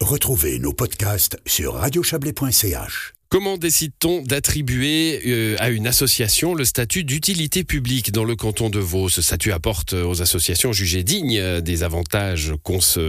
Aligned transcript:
Retrouvez 0.00 0.58
nos 0.58 0.74
podcasts 0.74 1.38
sur 1.46 1.74
radiochablais.ch. 1.74 3.14
Comment 3.30 3.56
décide-t-on 3.56 4.22
d'attribuer 4.22 5.20
euh, 5.26 5.56
à 5.58 5.70
une 5.70 5.86
association 5.86 6.54
le 6.54 6.66
statut 6.66 7.02
d'utilité 7.02 7.64
publique 7.64 8.12
dans 8.12 8.22
le 8.24 8.36
canton 8.36 8.68
de 8.68 8.78
Vaud? 8.78 9.08
Ce 9.08 9.22
statut 9.22 9.52
apporte 9.52 9.94
aux 9.94 10.20
associations 10.20 10.72
jugées 10.72 11.02
dignes 11.02 11.38
euh, 11.38 11.60
des 11.62 11.82
avantages, 11.82 12.52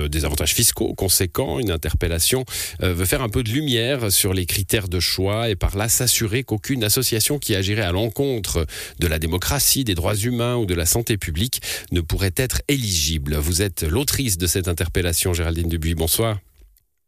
des 0.10 0.26
avantages 0.26 0.54
fiscaux 0.54 0.94
conséquents. 0.96 1.60
Une 1.60 1.72
interpellation 1.72 2.46
euh, 2.82 2.94
veut 2.94 3.06
faire 3.06 3.22
un 3.22 3.30
peu 3.30 3.44
de 3.44 3.50
lumière 3.50 4.10
sur 4.10 4.34
les 4.34 4.46
critères 4.46 4.88
de 4.88 5.02
choix 5.02 5.50
et 5.50 5.56
par 5.56 5.76
là 5.76 5.90
s'assurer 5.90 6.44
qu'aucune 6.44 6.86
association 6.86 7.38
qui 7.38 7.54
agirait 7.54 7.84
à 7.84 7.92
l'encontre 7.92 8.66
de 9.00 9.08
la 9.08 9.20
démocratie, 9.20 9.84
des 9.84 9.94
droits 9.94 10.16
humains 10.16 10.56
ou 10.56 10.66
de 10.66 10.74
la 10.74 10.86
santé 10.86 11.18
publique 11.18 11.62
ne 11.92 12.00
pourrait 12.00 12.34
être 12.38 12.62
éligible. 12.70 13.36
Vous 13.36 13.62
êtes 13.62 13.84
l'autrice 13.84 14.38
de 14.38 14.48
cette 14.48 14.70
interpellation, 14.70 15.34
Géraldine 15.34 15.68
Dubuis. 15.68 15.94
Bonsoir. 15.94 16.40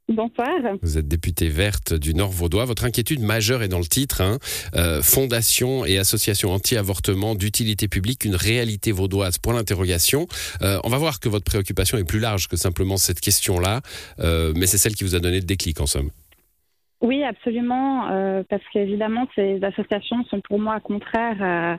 Bonsoir. 0.09 0.49
Vous 0.81 0.97
êtes 0.97 1.07
députée 1.07 1.49
verte 1.49 1.93
du 1.93 2.15
Nord 2.15 2.31
Vaudois. 2.31 2.65
Votre 2.65 2.85
inquiétude 2.85 3.21
majeure 3.21 3.61
est 3.61 3.67
dans 3.67 3.77
le 3.77 3.85
titre 3.85 4.21
hein. 4.21 4.39
euh, 4.75 5.03
Fondation 5.03 5.85
et 5.85 5.99
association 5.99 6.49
anti-avortement 6.49 7.35
d'utilité 7.35 7.87
publique, 7.87 8.25
une 8.25 8.35
réalité 8.35 8.91
vaudoise 8.91 9.37
Point 9.37 9.53
d'interrogation. 9.53 10.25
Euh, 10.63 10.79
on 10.83 10.89
va 10.89 10.97
voir 10.97 11.19
que 11.19 11.29
votre 11.29 11.45
préoccupation 11.45 11.99
est 11.99 12.05
plus 12.05 12.19
large 12.19 12.47
que 12.47 12.55
simplement 12.57 12.97
cette 12.97 13.19
question-là, 13.19 13.81
euh, 14.19 14.51
mais 14.55 14.65
c'est 14.65 14.79
celle 14.79 14.95
qui 14.95 15.03
vous 15.03 15.13
a 15.13 15.19
donné 15.19 15.41
le 15.41 15.45
déclic 15.45 15.79
en 15.79 15.85
somme. 15.85 16.09
Oui, 17.01 17.23
absolument, 17.23 18.43
parce 18.49 18.63
qu'évidemment, 18.73 19.25
ces 19.33 19.63
associations 19.63 20.25
sont 20.25 20.41
pour 20.41 20.59
moi 20.59 20.81
contraires 20.81 21.41
à, 21.41 21.77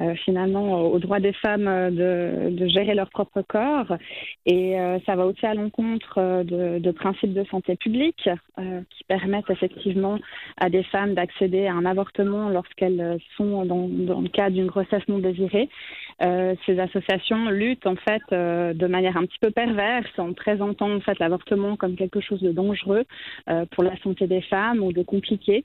euh, 0.00 0.14
finalement 0.14 0.82
aux 0.82 1.00
droits 1.00 1.18
des 1.18 1.32
femmes 1.32 1.66
euh, 1.66 1.90
de, 1.90 2.50
de, 2.50 2.68
gérer 2.68 2.94
leur 2.94 3.10
propre 3.10 3.42
corps. 3.42 3.96
Et 4.46 4.78
euh, 4.78 5.00
ça 5.04 5.16
va 5.16 5.26
aussi 5.26 5.44
à 5.44 5.54
l'encontre 5.54 6.44
de, 6.44 6.78
de, 6.78 6.90
principes 6.92 7.34
de 7.34 7.42
santé 7.44 7.74
publique 7.74 8.28
qui 8.90 9.04
permettent 9.04 9.50
effectivement 9.50 10.18
à 10.56 10.68
des 10.68 10.82
femmes 10.84 11.14
d'accéder 11.14 11.66
à 11.66 11.74
un 11.74 11.84
avortement 11.84 12.48
lorsqu'elles 12.48 13.18
sont 13.36 13.64
dans, 13.64 13.88
dans, 13.88 14.20
le 14.20 14.28
cas 14.28 14.50
d'une 14.50 14.66
grossesse 14.66 15.06
non 15.06 15.18
désirée. 15.18 15.68
ces 16.20 16.80
associations 16.80 17.50
luttent 17.50 17.86
en 17.86 17.94
fait 17.94 18.22
de 18.30 18.86
manière 18.86 19.16
un 19.16 19.26
petit 19.26 19.38
peu 19.40 19.52
perverse 19.52 20.10
en 20.18 20.32
présentant 20.32 20.92
en 20.92 21.00
fait 21.00 21.18
l'avortement 21.20 21.76
comme 21.76 21.94
quelque 21.94 22.20
chose 22.20 22.42
de 22.42 22.50
dangereux 22.50 23.04
pour 23.70 23.84
la 23.84 23.96
santé 23.98 24.26
des 24.26 24.42
femmes 24.42 24.82
ou 24.82 24.92
de 24.92 25.02
compliqué. 25.02 25.64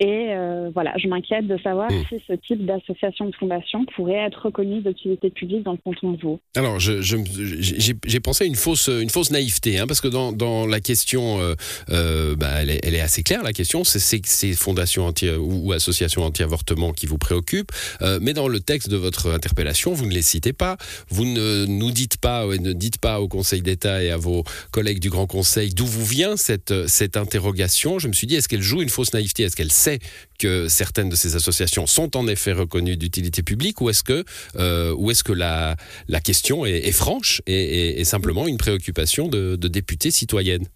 Et 0.00 0.34
voilà, 0.74 0.94
je 0.96 1.06
m'inquiète 1.06 1.46
de 1.46 1.58
savoir 1.58 1.92
mmh. 1.92 2.04
si 2.08 2.22
ce 2.26 2.32
type 2.32 2.66
d'association 2.66 3.26
de 3.26 3.34
fondation 3.36 3.71
pourrait 3.96 4.26
être 4.26 4.46
reconnue 4.46 4.82
d'utilité 4.82 5.30
publique 5.30 5.62
dans 5.62 5.72
le 5.72 5.78
canton 5.78 6.12
de 6.12 6.20
Vaud. 6.20 6.40
Alors, 6.56 6.78
j'ai 6.78 8.20
pensé 8.20 8.44
à 8.44 8.46
une 8.46 8.54
fausse, 8.54 8.88
une 8.88 9.10
fausse 9.10 9.30
naïveté, 9.30 9.78
hein, 9.78 9.86
parce 9.86 10.00
que 10.00 10.08
dans, 10.08 10.66
la 10.66 10.80
question, 10.80 11.40
euh, 11.40 11.54
euh, 11.90 12.36
bah, 12.36 12.62
elle, 12.62 12.70
est, 12.70 13.00
assez 13.00 13.22
claire, 13.22 13.42
la 13.42 13.52
question, 13.52 13.84
c'est 13.84 13.98
ces 13.98 14.52
fondations 14.54 15.12
ou, 15.40 15.72
associations 15.72 16.22
anti-avortement 16.24 16.92
qui 16.92 17.06
vous 17.06 17.18
préoccupent, 17.18 17.72
euh, 18.02 18.18
mais 18.20 18.34
dans 18.34 18.48
le 18.48 18.60
texte 18.60 18.88
de 18.90 18.96
votre 18.96 19.32
interpellation, 19.32 19.92
vous 19.92 20.06
ne 20.06 20.12
les 20.12 20.22
citez 20.22 20.52
pas, 20.52 20.76
vous 21.08 21.24
ne 21.24 21.64
nous 21.66 21.90
dites 21.90 22.18
pas, 22.18 22.46
ne 22.46 22.72
dites 22.72 22.98
pas 22.98 23.20
au 23.20 23.28
Conseil 23.28 23.62
d'État 23.62 24.02
et 24.02 24.10
à 24.10 24.16
vos 24.16 24.44
collègues 24.70 25.00
du 25.00 25.10
Grand 25.10 25.26
Conseil 25.26 25.70
d'où 25.70 25.86
vous 25.86 26.04
vient 26.04 26.36
cette, 26.36 26.86
cette 26.88 27.16
interrogation. 27.16 27.98
Je 27.98 28.08
me 28.08 28.12
suis 28.12 28.26
dit, 28.26 28.36
est-ce 28.36 28.48
qu'elle 28.48 28.62
joue 28.62 28.82
une 28.82 28.88
fausse 28.88 29.14
naïveté? 29.14 29.44
Est-ce 29.44 29.56
qu'elle 29.56 29.72
sait 29.72 29.98
que 30.38 30.68
certaines 30.68 31.08
de 31.08 31.16
ces 31.16 31.36
associations 31.36 31.86
sont 31.86 32.16
en 32.16 32.26
effet 32.26 32.52
reconnues 32.52 32.96
d'utilité 32.96 33.42
publique? 33.42 33.61
Ou 33.80 33.90
est-ce 33.90 34.02
que, 34.02 34.24
euh, 34.56 34.94
est 35.10 35.22
que 35.22 35.32
la, 35.32 35.76
question 36.22 36.66
est, 36.66 36.92
franche 36.92 37.42
et, 37.46 38.04
simplement 38.04 38.46
une 38.46 38.58
préoccupation 38.58 39.28
de, 39.28 39.56
de 39.56 39.68
députée 39.68 40.10
citoyenne 40.10 40.66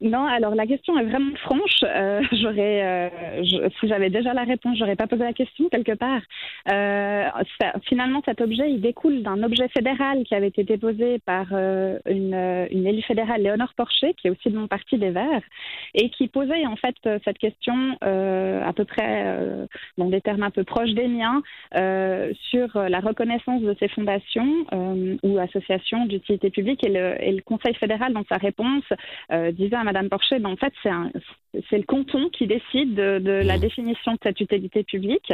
non, 0.00 0.24
alors 0.24 0.54
la 0.54 0.66
question 0.66 0.98
est 0.98 1.04
vraiment 1.04 1.34
franche. 1.36 1.84
Euh, 1.84 2.22
j'aurais, 2.32 2.82
euh, 2.82 3.68
si 3.78 3.88
j'avais 3.88 4.08
déjà 4.08 4.32
la 4.32 4.44
réponse, 4.44 4.78
j'aurais 4.78 4.96
pas 4.96 5.06
posé 5.06 5.24
la 5.24 5.34
question 5.34 5.68
quelque 5.68 5.92
part. 5.92 6.22
Euh, 6.72 7.28
finalement, 7.86 8.22
cet 8.24 8.40
objet, 8.40 8.70
il 8.70 8.80
découle 8.80 9.22
d'un 9.22 9.42
objet 9.42 9.68
fédéral 9.68 10.24
qui 10.24 10.34
avait 10.34 10.48
été 10.48 10.64
déposé 10.64 11.18
par 11.18 11.52
une, 11.52 12.34
élue 12.70 13.02
fédérale, 13.02 13.42
Léonore 13.42 13.74
Porcher, 13.76 14.14
qui 14.14 14.28
est 14.28 14.30
aussi 14.30 14.50
de 14.50 14.56
mon 14.56 14.68
parti 14.68 14.96
des 14.96 15.10
Verts, 15.10 15.42
et 15.94 16.08
qui 16.10 16.28
posait 16.28 16.66
en 16.66 16.76
fait 16.76 16.96
cette 17.24 17.38
question 17.38 17.96
à 18.02 18.72
peu 18.74 18.84
près 18.84 19.36
dans 19.98 20.08
des 20.08 20.20
termes 20.20 20.42
un 20.42 20.50
peu 20.50 20.64
proches 20.64 20.92
des 20.92 21.08
miens 21.08 21.42
sur 21.72 22.68
la 22.74 23.00
reconnaissance 23.00 23.62
de 23.62 23.76
ces 23.78 23.88
fondations 23.88 24.66
ou 25.22 25.38
associations 25.38 26.06
d'utilité 26.06 26.50
publique. 26.50 26.84
Et 26.84 26.90
le, 26.90 27.22
et 27.22 27.32
le, 27.32 27.42
Conseil 27.42 27.74
fédéral, 27.74 28.12
dans 28.12 28.24
sa 28.28 28.36
réponse, 28.36 28.84
disait 29.52 29.76
à 29.76 29.84
Madame 29.90 30.08
Porcher, 30.08 30.38
ben, 30.38 30.50
en 30.50 30.56
fait, 30.56 30.72
c'est 31.68 31.78
le 31.78 31.82
canton 31.82 32.28
qui 32.28 32.46
décide 32.46 32.94
de, 32.94 33.42
la 33.44 33.56
mmh. 33.56 33.60
définition 33.60 34.12
de 34.12 34.18
cette 34.22 34.40
utilité 34.40 34.84
publique. 34.84 35.32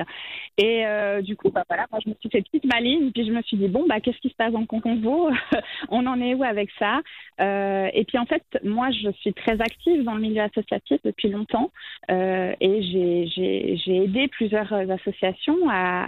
Et 0.57 0.87
euh, 0.87 1.21
du 1.21 1.37
coup, 1.37 1.51
bah, 1.51 1.65
voilà, 1.69 1.85
moi, 1.93 2.01
je 2.03 2.09
me 2.09 2.15
suis 2.19 2.31
fait 2.31 2.41
petite 2.41 2.65
maline, 2.65 3.13
puis 3.13 3.27
je 3.27 3.33
me 3.33 3.43
suis 3.43 3.59
dit, 3.59 3.69
bon, 3.69 3.85
bah, 3.87 4.01
qu'est-ce 4.01 4.17
qui 4.17 4.31
se 4.31 4.35
passe 4.35 4.55
le 4.55 4.65
canton 4.65 4.97
Vaud? 4.97 5.29
On 5.91 6.07
en 6.07 6.19
est 6.23 6.33
où 6.33 6.43
avec 6.43 6.71
ça? 6.79 7.03
Euh, 7.39 7.91
Et 7.93 8.05
puis, 8.05 8.17
en 8.17 8.25
fait, 8.25 8.43
moi, 8.65 8.89
je 8.93 9.11
suis 9.21 9.35
très 9.35 9.61
active 9.61 10.05
dans 10.05 10.15
le 10.15 10.23
milieu 10.23 10.41
associatif 10.41 11.01
depuis 11.05 11.29
longtemps 11.29 11.71
euh, 12.11 12.55
et 12.59 12.83
j'ai 12.83 13.97
aidé 13.97 14.29
plusieurs 14.29 14.73
associations 14.73 15.69
à, 15.69 16.07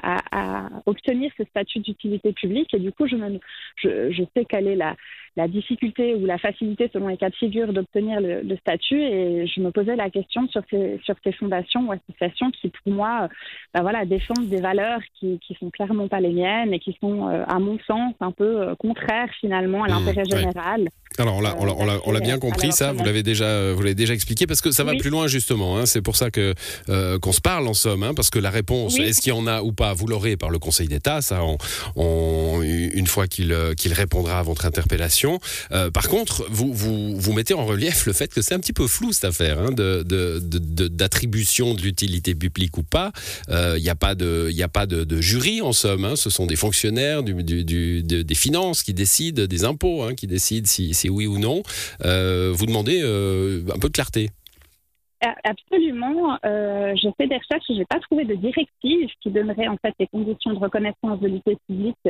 obtenir 0.86 1.30
ce 1.36 1.44
statut 1.44 1.80
d'utilité 1.80 2.32
publique. 2.32 2.72
Et 2.72 2.78
du 2.78 2.92
coup, 2.92 3.06
je, 3.06 3.16
me, 3.16 3.38
je, 3.76 4.10
je 4.10 4.22
sais 4.34 4.46
quelle 4.46 4.68
est 4.68 4.76
la, 4.76 4.96
la 5.38 5.48
difficulté 5.48 6.14
ou 6.16 6.26
la 6.26 6.36
facilité 6.36 6.90
selon 6.92 7.08
les 7.08 7.16
cas 7.16 7.30
de 7.30 7.34
figure 7.36 7.72
d'obtenir 7.72 8.20
le, 8.20 8.37
statut 8.60 9.00
et 9.00 9.46
je 9.46 9.60
me 9.60 9.70
posais 9.70 9.96
la 9.96 10.10
question 10.10 10.46
sur 10.48 10.62
ces, 10.70 11.00
sur 11.04 11.14
ces 11.24 11.32
fondations 11.32 11.88
ou 11.88 11.92
associations 11.92 12.50
qui 12.50 12.68
pour 12.68 12.92
moi 12.92 13.28
ben 13.74 13.82
voilà, 13.82 14.04
défendent 14.04 14.48
des 14.48 14.60
valeurs 14.60 15.00
qui, 15.18 15.38
qui 15.46 15.54
sont 15.60 15.70
clairement 15.70 16.08
pas 16.08 16.20
les 16.20 16.30
miennes 16.32 16.72
et 16.72 16.78
qui 16.78 16.96
sont 17.00 17.28
euh, 17.28 17.44
à 17.46 17.58
mon 17.58 17.78
sens 17.86 18.14
un 18.20 18.32
peu 18.32 18.62
euh, 18.62 18.74
contraires 18.76 19.28
finalement 19.40 19.84
à 19.84 19.88
mmh, 19.88 19.90
l'intérêt 19.90 20.24
général. 20.24 20.88
Alors 21.18 21.36
on 21.36 21.40
l'a, 21.40 21.56
on 22.04 22.12
l'a, 22.12 22.20
bien 22.20 22.38
compris 22.38 22.70
ça, 22.70 22.92
vous 22.92 23.02
l'avez 23.04 23.22
déjà, 23.22 23.72
vous 23.72 23.82
l'avez 23.82 23.94
déjà 23.94 24.14
expliqué 24.14 24.46
parce 24.46 24.60
que 24.60 24.70
ça 24.70 24.84
va 24.84 24.94
plus 24.94 25.10
loin 25.10 25.26
justement. 25.26 25.76
Hein, 25.76 25.86
c'est 25.86 26.02
pour 26.02 26.16
ça 26.16 26.30
que 26.30 26.54
euh, 26.88 27.18
qu'on 27.18 27.32
se 27.32 27.40
parle 27.40 27.66
en 27.66 27.74
somme, 27.74 28.02
hein, 28.02 28.14
parce 28.14 28.30
que 28.30 28.38
la 28.38 28.50
réponse, 28.50 28.98
est-ce 28.98 29.20
qu'il 29.20 29.32
y 29.32 29.36
en 29.36 29.46
a 29.46 29.62
ou 29.62 29.72
pas, 29.72 29.94
vous 29.94 30.06
l'aurez 30.06 30.36
par 30.36 30.50
le 30.50 30.58
Conseil 30.58 30.86
d'État, 30.86 31.20
ça, 31.20 31.40
on, 31.96 32.62
une 32.62 33.06
fois 33.06 33.26
qu'il 33.26 33.54
qu'il 33.76 33.92
répondra 33.92 34.38
à 34.38 34.42
votre 34.42 34.66
interpellation. 34.66 35.40
Euh, 35.72 35.90
par 35.90 36.08
contre, 36.08 36.46
vous, 36.50 36.72
vous 36.72 37.18
vous 37.18 37.32
mettez 37.32 37.54
en 37.54 37.64
relief 37.64 38.06
le 38.06 38.12
fait 38.12 38.27
que 38.34 38.42
c'est 38.42 38.54
un 38.54 38.60
petit 38.60 38.72
peu 38.72 38.86
flou 38.86 39.12
cette 39.12 39.24
affaire 39.24 39.58
hein, 39.60 39.72
de, 39.72 40.02
d'attribution 40.88 41.74
de, 41.74 41.82
l'utilité 41.82 42.34
publique 42.34 42.76
ou 42.78 42.82
pas. 42.82 43.12
Il 43.48 43.54
euh, 43.54 43.78
n'y 43.78 43.88
a 43.88 43.94
pas 43.94 44.14
de, 44.14 44.48
il 44.50 44.62
a 44.62 44.68
pas 44.68 44.86
de, 44.86 45.20
jury 45.20 45.60
en 45.60 45.72
somme. 45.72 46.04
Hein, 46.04 46.16
ce 46.16 46.30
sont 46.30 46.46
des 46.46 46.56
fonctionnaires 46.56 47.22
des 47.22 48.34
finances 48.34 48.82
qui 48.82 48.94
décident, 48.94 49.46
des 49.46 49.64
impôts 49.64 50.02
hein, 50.02 50.14
qui 50.14 50.26
décident 50.26 50.66
si 50.66 51.08
oui 51.08 51.26
ou 51.26 51.38
non. 51.38 51.62
Euh, 52.04 52.52
vous 52.54 52.66
demandez 52.66 53.00
euh, 53.02 53.62
un 53.74 53.78
peu 53.78 53.88
de 53.88 53.92
clarté. 53.92 54.30
Absolument. 55.42 56.38
Euh, 56.44 56.94
j'ai 56.94 57.10
fait 57.16 57.26
des 57.26 57.36
recherches 57.36 57.68
et 57.70 57.74
je 57.74 57.78
n'ai 57.80 57.84
pas 57.86 57.98
trouvé 57.98 58.24
de 58.24 58.34
directive 58.36 59.08
qui 59.20 59.30
donnerait 59.30 59.66
en 59.66 59.76
fait 59.78 59.92
les 59.98 60.06
conditions 60.06 60.52
de 60.52 60.58
reconnaissance 60.58 61.18
de 61.20 61.26
l'utilité 61.26 61.58
publique 61.66 62.08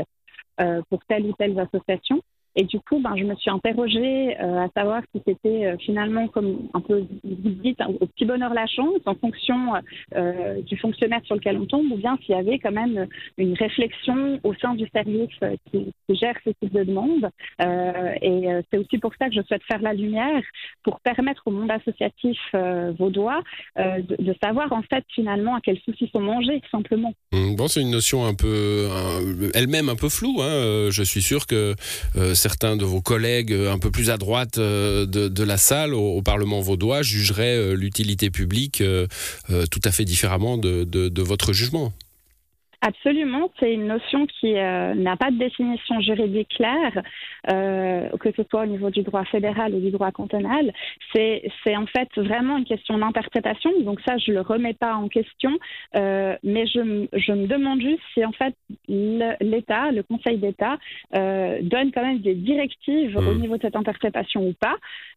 pour 0.91 1.01
telle 1.09 1.25
ou 1.25 1.33
telle 1.39 1.59
association. 1.59 2.21
Et 2.57 2.65
du 2.65 2.81
coup, 2.81 2.99
ben, 2.99 3.15
je 3.17 3.25
me 3.25 3.35
suis 3.37 3.51
interrogée 3.51 4.37
euh, 4.41 4.65
à 4.65 4.69
savoir 4.77 5.03
si 5.15 5.23
c'était 5.27 5.67
euh, 5.67 5.77
finalement, 5.79 6.29
comme 6.29 6.69
un 6.75 6.81
peu 6.81 7.05
vous 7.23 7.51
dites, 7.51 7.79
au 8.01 8.07
petit 8.07 8.25
bonheur 8.25 8.53
la 8.53 8.67
chance, 8.67 9.01
en 9.07 9.15
fonction 9.15 9.75
euh, 10.17 10.61
du 10.63 10.77
fonctionnaire 10.77 11.21
sur 11.25 11.37
lequel 11.37 11.59
on 11.59 11.67
tombe, 11.67 11.91
ou 11.93 11.97
bien 11.97 12.17
s'il 12.25 12.35
y 12.35 12.39
avait 12.39 12.59
quand 12.59 12.73
même 12.73 13.07
une 13.37 13.55
réflexion 13.55 14.41
au 14.43 14.55
sein 14.55 14.75
du 14.75 14.89
service 14.89 15.31
qui, 15.71 15.93
gère 16.11 16.35
ce 16.45 16.51
type 16.61 16.73
de 16.73 16.85
demande. 16.85 17.29
et 17.61 18.49
c'est 18.71 18.79
aussi 18.79 18.99
pour 18.99 19.13
ça 19.19 19.29
que 19.29 19.35
je 19.35 19.43
souhaite 19.43 19.63
faire 19.65 19.83
la 19.83 19.93
lumière, 19.93 20.43
pour 20.83 21.01
permettre 21.01 21.43
au 21.47 21.51
monde 21.51 21.71
associatif 21.71 22.39
vaudois 22.99 23.43
de, 23.77 24.35
savoir 24.43 24.73
en 24.73 24.83
fait 24.83 25.05
finalement 25.15 25.55
à 25.55 25.61
quels 25.61 25.79
soucis 25.81 26.09
sont 26.13 26.21
mangés, 26.21 26.61
simplement. 26.71 27.13
Mmh, 27.33 27.57
bon, 27.57 27.69
c'est 27.69 27.83
une 27.83 27.91
notion 27.91 28.25
un 28.25 28.35
peu, 28.35 28.89
elle-même 29.55 29.89
un 29.91 29.97
peu 29.97 30.09
floue. 30.09 30.41
Hein. 30.41 30.89
Je 30.91 31.03
suis 31.03 31.23
sûr 31.23 31.47
que 31.47 31.75
certains 32.49 32.79
de 32.79 32.85
vos 32.87 33.03
collègues 33.03 33.53
euh, 33.53 33.71
un 33.71 33.79
peu 33.79 33.91
plus 33.91 34.09
à 34.09 34.17
droite 34.17 34.57
euh, 34.57 35.05
de, 35.05 35.45
la 35.45 35.59
salle 35.59 35.93
au, 35.93 36.23
Parlement 36.23 36.63
vaudois 36.63 37.03
jugeraient 37.03 37.59
euh, 37.59 37.75
l'utilité 37.75 38.31
publique 38.31 38.83
tout 39.71 39.81
à 39.85 39.91
fait 39.91 40.05
différemment 40.05 40.57
de 40.59 41.23
votre 41.23 41.53
jugement. 41.53 41.93
Absolument, 42.81 43.51
c'est 43.59 43.75
une 43.75 43.89
notion 43.89 44.27
qui 44.27 44.57
euh, 44.57 44.95
n'a 44.95 45.17
pas 45.17 45.33
de 45.33 45.37
définition 45.37 46.01
juridique 46.01 46.49
claire, 46.49 47.03
euh, 47.51 48.09
que 48.21 48.31
ce 48.37 48.45
soit 48.49 48.63
au 48.63 48.67
niveau 48.67 48.91
du 48.91 49.03
droit 49.03 49.25
fédéral 49.25 49.75
ou 49.75 49.81
du 49.81 49.91
droit 49.91 50.13
cantonal. 50.13 50.73
C'est, 51.13 51.51
c'est 51.65 51.77
en 51.77 51.87
fait 51.87 52.09
vraiment 52.17 52.57
une 52.57 52.65
question 52.65 52.97
d'interprétation. 52.97 53.73
Donc 53.81 54.01
ça, 54.07 54.17
je 54.19 54.31
le 54.31 54.43
remets 54.43 54.75
pas 54.75 54.95
en 54.95 55.09
question, 55.09 55.59
euh, 55.97 56.37
mais 56.45 56.69
je, 56.69 57.09
je, 57.15 57.33
me 57.33 57.49
demande 57.49 57.81
juste 57.81 58.03
si 58.15 58.25
en 58.25 58.33
fait 58.33 58.55
l'État, 58.87 59.91
le 59.91 60.05
Conseil 60.05 60.39
d'État, 60.39 60.79
donne 61.13 61.91
quand 61.93 62.03
même 62.03 62.21
des 62.21 62.37
directives 62.37 63.17
au 63.17 63.23
mmh. 63.23 63.41
niveau 63.41 63.57
de 63.57 63.63
cette 63.63 63.77
interprétation 63.77 64.47
ou 64.47 64.53
pas. 64.53 64.77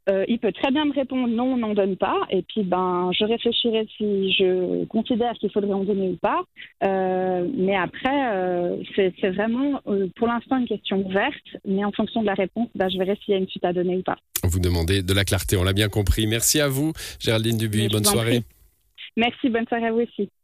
Euh, 0.10 0.26
il 0.28 0.40
peut 0.40 0.52
très 0.52 0.72
bien 0.72 0.86
me 0.86 0.94
répondre 0.94 1.28
non, 1.28 1.54
on 1.54 1.58
n'en 1.58 1.74
donne 1.74 1.96
pas. 1.96 2.22
Et 2.30 2.42
puis, 2.42 2.64
ben, 2.64 3.12
je 3.18 3.24
réfléchirai 3.24 3.88
si 3.98 4.34
je 4.34 4.86
considère 4.86 5.34
qu'il 5.34 5.52
faudrait 5.52 5.74
en 5.74 5.84
donner 5.84 6.10
ou 6.10 6.18
pas. 6.18 6.42
Euh, 6.84 7.48
mais 7.56 7.76
après, 7.76 8.34
euh, 8.34 8.78
c'est 8.96 9.30
vraiment 9.30 9.80
pour 10.16 10.28
l'instant 10.28 10.58
une 10.58 10.68
question 10.68 11.06
ouverte. 11.06 11.36
Mais 11.68 11.86
en 11.86 11.92
fonction 11.92 12.22
de 12.22 12.28
la 12.28 12.34
réponse, 12.34 12.70
ben, 12.74 12.90
je 12.90 12.98
verrai 12.98 13.18
s'il 13.24 13.34
y 13.34 13.38
a 13.38 13.40
une 13.40 13.48
suite 13.48 13.66
à 13.66 13.74
donner 13.74 13.98
ou 13.98 14.04
pas. 14.04 14.18
Vous 14.44 14.60
demandez 14.60 15.04
de 15.04 15.14
la 15.14 15.24
clarté, 15.24 15.56
on 15.56 15.64
l'a 15.64 15.74
bien 15.74 15.90
compris. 15.90 16.26
Merci 16.26 16.60
à 16.60 16.68
vous, 16.68 16.94
Géraldine 17.20 17.58
Dubuis. 17.58 17.88
bonne 17.90 18.06
soirée. 18.06 18.42
Merci, 19.18 19.50
bonne 19.50 19.68
soirée 19.68 19.88
à 19.88 19.92
vous 19.92 20.02
aussi. 20.02 20.32